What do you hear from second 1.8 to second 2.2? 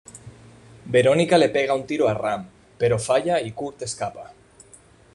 tiro a